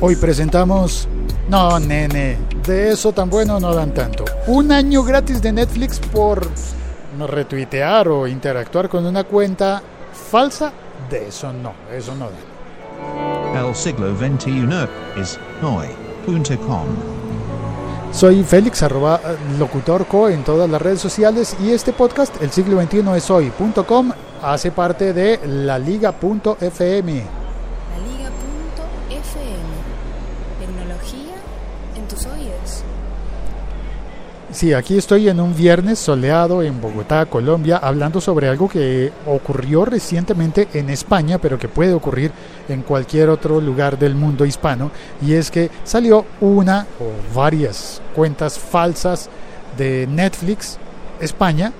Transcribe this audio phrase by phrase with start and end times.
[0.00, 1.08] Hoy presentamos...
[1.48, 4.24] No, nene, de eso tan bueno no dan tanto.
[4.48, 6.46] Un año gratis de Netflix por
[7.18, 9.80] retuitear o interactuar con una cuenta
[10.30, 10.72] falsa.
[11.08, 13.60] De eso no, eso no da.
[13.60, 14.66] El siglo XXI
[15.18, 16.84] es hoy.com.
[18.12, 19.20] Soy Félix, arroba
[19.58, 24.10] locutorco en todas las redes sociales y este podcast, El siglo XXI es hoy.com,
[24.42, 27.14] hace parte de la liga.fm.
[27.14, 27.35] La
[29.16, 30.66] Liga.fm.
[30.66, 31.34] Tecnología
[31.96, 32.82] en tus oídos.
[34.52, 39.84] Sí, aquí estoy en un viernes soleado en Bogotá, Colombia, hablando sobre algo que ocurrió
[39.84, 42.30] recientemente en España, pero que puede ocurrir
[42.68, 48.58] en cualquier otro lugar del mundo hispano, y es que salió una o varias cuentas
[48.58, 49.28] falsas
[49.76, 50.78] de Netflix
[51.20, 51.72] España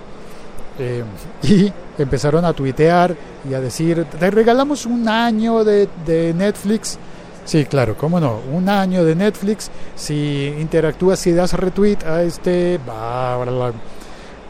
[0.78, 1.04] eh,
[1.42, 3.14] y empezaron a tuitear
[3.48, 6.98] y a decir, te regalamos un año de, de Netflix.
[7.46, 8.40] Sí, claro, cómo no.
[8.52, 9.70] Un año de Netflix.
[9.94, 12.78] Si interactúas, si das retweet a este.
[12.84, 13.72] bla, bla, bla.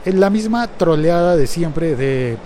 [0.05, 2.39] En la misma troleada de siempre de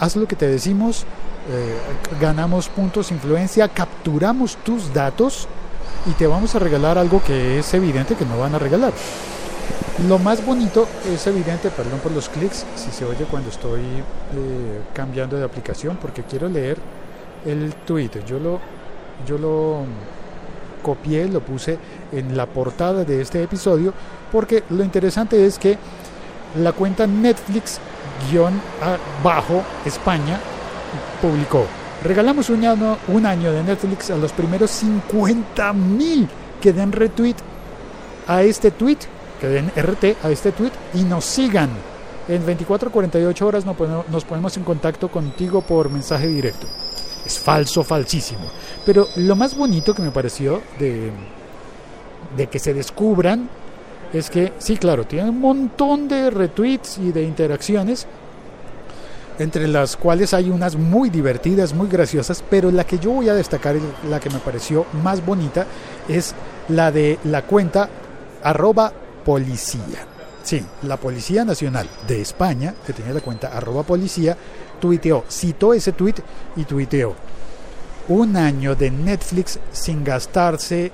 [0.00, 1.04] haz lo que te decimos,
[1.50, 1.78] eh,
[2.20, 5.48] ganamos puntos, influencia, capturamos tus datos
[6.06, 8.92] y te vamos a regalar algo que es evidente que no van a regalar.
[10.08, 14.80] Lo más bonito es evidente, perdón por los clics, si se oye cuando estoy eh,
[14.94, 16.78] cambiando de aplicación, porque quiero leer
[17.44, 18.10] el tweet.
[18.24, 18.60] Yo lo,
[19.26, 19.80] yo lo
[20.82, 21.78] copié, lo puse
[22.12, 23.92] en la portada de este episodio,
[24.30, 25.76] porque lo interesante es que
[26.60, 30.40] la cuenta Netflix-bajo España
[31.20, 31.66] publicó.
[32.02, 36.28] Regalamos un año, un año de Netflix a los primeros 50 mil
[36.60, 37.36] que den retweet
[38.26, 38.98] a este tweet,
[39.40, 41.70] que den RT a este tweet y nos sigan.
[42.28, 46.66] En 24 48 horas nos ponemos en contacto contigo por mensaje directo.
[47.24, 48.46] Es falso, falsísimo.
[48.84, 51.10] Pero lo más bonito que me pareció de,
[52.36, 53.48] de que se descubran
[54.12, 58.06] es que, sí, claro, tiene un montón de retweets y de interacciones,
[59.38, 63.34] entre las cuales hay unas muy divertidas, muy graciosas, pero la que yo voy a
[63.34, 63.76] destacar,
[64.08, 65.66] la que me pareció más bonita,
[66.08, 66.34] es
[66.68, 67.88] la de la cuenta
[68.42, 68.92] arroba
[69.24, 70.17] policía.
[70.42, 74.36] Sí, la Policía Nacional de España, que tiene la cuenta arroba policía,
[74.80, 76.14] tuiteó, citó ese tweet
[76.56, 77.14] y tuiteó,
[78.08, 80.90] un año de Netflix sin gastarse,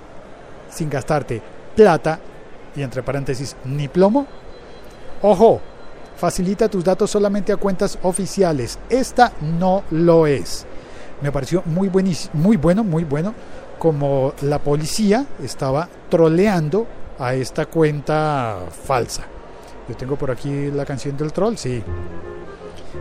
[0.70, 1.40] sin gastarte
[1.76, 2.18] plata,
[2.74, 4.26] y entre paréntesis, ni plomo.
[5.22, 5.60] Ojo,
[6.16, 8.78] facilita tus datos solamente a cuentas oficiales.
[8.88, 10.66] Esta no lo es.
[11.22, 11.90] Me pareció muy,
[12.32, 13.34] muy bueno, muy bueno,
[13.78, 16.86] como la policía estaba troleando
[17.18, 19.33] a esta cuenta falsa.
[19.88, 21.82] Yo tengo por aquí la canción del troll, sí.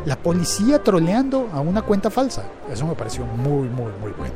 [0.05, 2.43] La policía troleando a una cuenta falsa.
[2.71, 4.33] Eso me pareció muy, muy, muy bueno.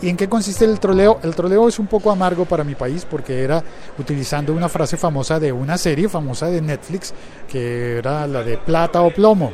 [0.00, 1.18] ¿Y en qué consiste el troleo?
[1.22, 3.62] El troleo es un poco amargo para mi país porque era
[3.98, 7.14] utilizando una frase famosa de una serie famosa de Netflix
[7.48, 9.52] que era la de plata o plomo.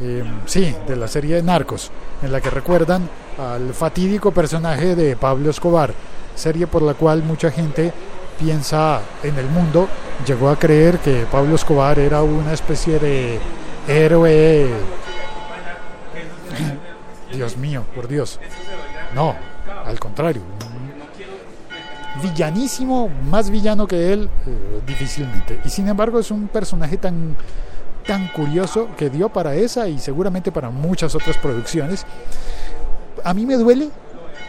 [0.00, 1.90] Eh, sí, de la serie de Narcos,
[2.22, 5.94] en la que recuerdan al fatídico personaje de Pablo Escobar,
[6.34, 7.92] serie por la cual mucha gente
[8.38, 9.88] piensa en el mundo,
[10.26, 13.38] llegó a creer que Pablo Escobar era una especie de
[13.88, 14.68] héroe.
[17.32, 18.40] Dios mío, por Dios.
[19.14, 19.34] No,
[19.84, 20.42] al contrario.
[22.22, 25.60] Villanísimo, más villano que él, eh, difícilmente.
[25.64, 27.36] Y sin embargo es un personaje tan,
[28.06, 32.06] tan curioso que dio para esa y seguramente para muchas otras producciones.
[33.24, 33.90] A mí me duele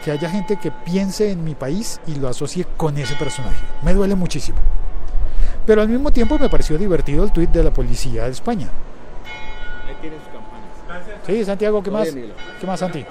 [0.05, 3.57] que haya gente que piense en mi país y lo asocie con ese personaje.
[3.81, 4.59] Me duele muchísimo.
[5.65, 8.69] Pero al mismo tiempo me pareció divertido el tuit de la policía de España.
[9.87, 11.21] Ahí tiene sus campanas.
[11.25, 12.09] Sí, Santiago, ¿qué más?
[12.11, 13.03] ¿Qué más, Santi?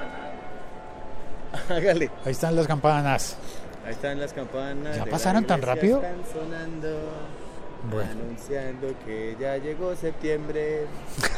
[1.68, 2.12] Hágale.
[2.24, 3.38] Ahí están las campanas.
[3.84, 4.96] Ahí están las campanas.
[4.96, 5.96] ¿Ya pasaron tan rápido?
[5.96, 6.88] Están sonando.
[7.90, 8.10] Bueno.
[8.12, 10.86] Anunciando que ya llegó septiembre.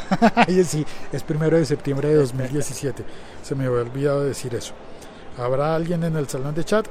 [0.35, 3.03] Ay, sí, es primero de septiembre de 2017.
[3.43, 4.75] Se me había olvidado decir eso.
[5.39, 6.87] ¿Habrá alguien en el salón de chat?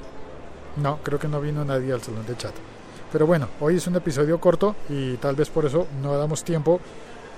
[0.78, 2.54] No, creo que no vino nadie al salón de chat.
[3.12, 6.80] Pero bueno, hoy es un episodio corto y tal vez por eso no damos tiempo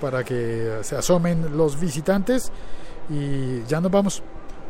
[0.00, 2.50] para que se asomen los visitantes
[3.08, 4.22] y ya nos vamos.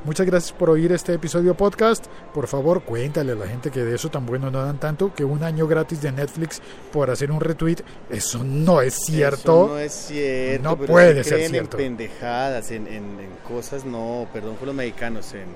[0.05, 2.06] Muchas gracias por oír este episodio podcast.
[2.33, 5.25] Por favor, cuéntale a la gente que de eso tan bueno no dan tanto, que
[5.25, 6.62] un año gratis de Netflix
[6.93, 7.79] por hacer un retweet,
[8.09, 9.65] eso no es cierto.
[9.67, 10.62] Eso no es cierto.
[10.62, 11.79] No puede se ser creen cierto.
[11.79, 15.47] En pendejadas, en, en, en cosas, no, perdón por los mexicanos, en,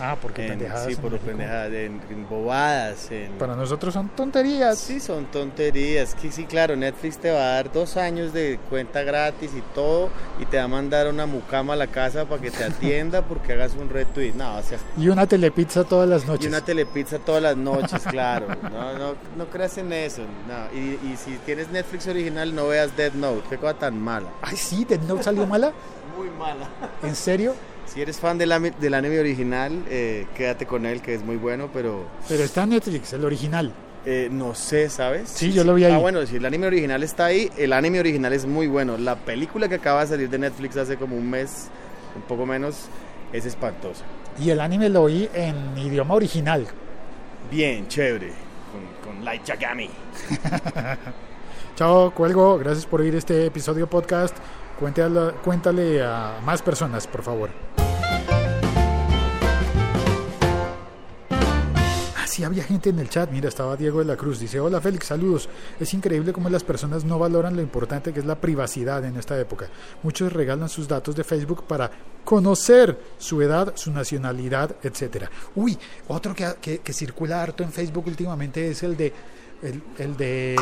[0.00, 0.86] Ah, porque en- pendejadas.
[0.86, 4.78] sí, por pendejadas, en, en bobadas, en, Para nosotros son tonterías.
[4.78, 6.14] Sí, son tonterías.
[6.14, 10.08] Que sí, claro, Netflix te va a dar dos años de cuenta gratis y todo,
[10.38, 13.54] y te va a mandar una mucama a la casa para que te atienda porque
[13.54, 14.32] hagas un un retweet.
[14.34, 16.46] No, o sea, Y una telepizza todas las y noches.
[16.48, 18.46] una telepizza todas las noches, claro.
[18.62, 20.22] No, no, no creas en eso.
[20.46, 20.78] No.
[20.78, 23.42] Y, y si tienes Netflix original, no veas Dead Note.
[23.48, 24.28] Qué cosa tan mala.
[24.42, 25.72] Ay, sí, Death Note salió mala.
[26.16, 26.68] Muy mala.
[27.02, 27.54] ¿En serio?
[27.86, 31.70] Si eres fan del, del anime original, eh, quédate con él, que es muy bueno,
[31.72, 33.72] pero Pero está en Netflix, el original.
[34.04, 35.30] eh, no sé, ¿sabes?
[35.30, 35.92] Sí, yo lo vi ahí.
[35.92, 38.98] Ah, bueno, si el anime original está ahí, el anime original es muy bueno.
[38.98, 41.68] La película que acaba de salir de Netflix hace como un mes,
[42.14, 42.76] un poco menos,
[43.32, 44.04] es espantosa.
[44.40, 46.66] Y el anime lo vi en idioma original.
[47.50, 48.32] Bien, chévere.
[48.72, 49.90] Con, con Light Yagami.
[51.76, 52.58] Chao, cuelgo.
[52.58, 54.36] Gracias por oír este episodio podcast.
[54.78, 57.50] Cuéntale, cuéntale a más personas, por favor.
[62.44, 63.30] Había gente en el chat.
[63.30, 64.38] Mira, estaba Diego de la Cruz.
[64.40, 65.48] Dice, hola Félix, saludos.
[65.78, 69.38] Es increíble cómo las personas no valoran lo importante que es la privacidad en esta
[69.38, 69.68] época.
[70.02, 71.90] Muchos regalan sus datos de Facebook para
[72.24, 75.30] conocer su edad, su nacionalidad, etcétera.
[75.54, 79.12] Uy, otro que, que- que circula harto en Facebook últimamente es el de...
[79.98, 80.54] El, de...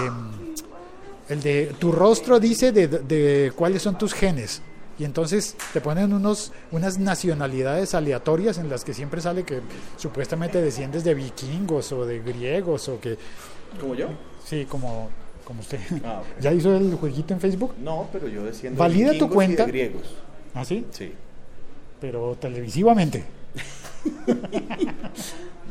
[1.28, 4.62] el de tu rostro dice de, de cuáles son tus genes.
[4.98, 9.60] Y entonces te ponen unos, unas nacionalidades aleatorias en las que siempre sale que
[9.96, 13.18] supuestamente desciendes de vikingos o de griegos o que...
[13.78, 14.08] ¿Como yo?
[14.44, 15.10] Sí, como,
[15.44, 15.80] como usted.
[16.02, 16.22] Ah.
[16.40, 17.74] ¿Ya hizo el jueguito en Facebook?
[17.82, 20.14] No, pero yo desciendo ¿Valida de tu vikingos y de griegos.
[20.54, 20.86] ¿Ah, sí?
[20.90, 21.12] Sí.
[22.00, 23.24] Pero televisivamente.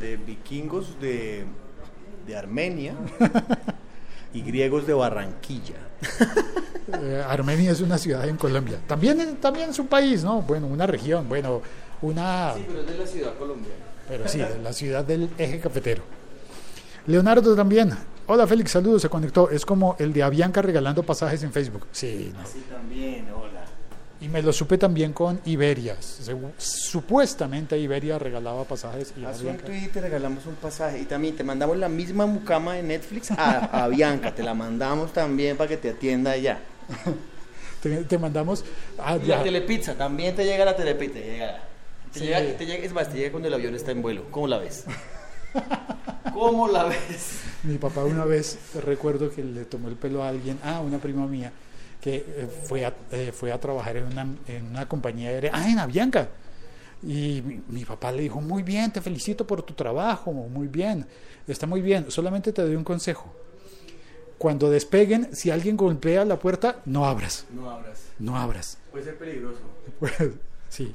[0.00, 1.44] De vikingos de,
[2.26, 2.94] de Armenia
[4.34, 5.76] y griegos de Barranquilla.
[6.92, 8.78] Eh, Armenia es una ciudad en Colombia.
[8.86, 10.42] También, es- también es un país, ¿no?
[10.42, 11.60] Bueno, una región, bueno,
[12.02, 12.52] una...
[12.66, 13.74] pero es de la ciudad colombiana.
[14.08, 16.02] Pero sí, de la ciudad del eje cafetero.
[17.06, 17.92] Leonardo también.
[18.28, 19.50] Hola Félix, saludos, se conectó.
[19.50, 21.86] Es como el de Avianca regalando pasajes en Facebook.
[21.92, 22.46] Sí, no.
[22.46, 23.64] Sí, también, hola.
[24.20, 25.96] Y me lo supe también con Iberia.
[26.58, 29.66] Supuestamente Iberia regalaba pasajes y Haz un Avianca.
[29.66, 31.00] tweet y te regalamos un pasaje.
[31.00, 34.34] Y también te mandamos la misma mucama de Netflix a, a Bianca.
[34.34, 36.58] Te la mandamos también para que te atienda allá.
[37.82, 38.64] Te, te mandamos.
[38.98, 41.14] ah, la telepizza, también te llega la telepizza.
[41.14, 41.60] Te llega.
[42.12, 42.24] Te Sí.
[42.26, 44.24] llega, te llega- es más, te llega cuando el avión está en vuelo.
[44.30, 44.84] ¿Cómo la ves?
[46.34, 47.40] ¿Cómo la ves?
[47.62, 51.26] Mi papá una vez recuerdo que le tomó el pelo a alguien, ah, una prima
[51.26, 51.52] mía,
[52.00, 55.68] que eh, fue, a, eh, fue a trabajar en una, en una compañía aérea, ah,
[55.68, 56.28] en Avianca.
[57.02, 61.06] Y mi, mi papá le dijo, muy bien, te felicito por tu trabajo, muy bien,
[61.46, 63.32] está muy bien, solamente te doy un consejo.
[64.38, 68.02] Cuando despeguen, si alguien golpea la puerta, no abras, No abras.
[68.18, 68.78] no abras.
[68.92, 69.60] Puede ser peligroso.
[69.98, 70.12] Pues,
[70.68, 70.94] sí.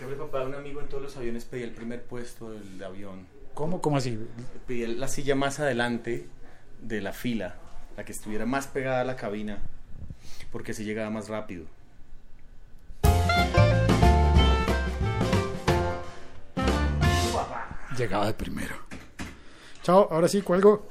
[0.00, 3.26] El papá un amigo en todos los aviones pedía el primer puesto del avión.
[3.54, 4.18] ¿Cómo, cómo así?
[4.66, 6.28] Pedía la silla más adelante
[6.80, 7.56] de la fila,
[7.96, 9.58] la que estuviera más pegada a la cabina,
[10.52, 11.66] porque así llegaba más rápido.
[17.96, 18.74] Llegaba de primero.
[19.82, 20.88] Chao, ahora sí, cuelgo.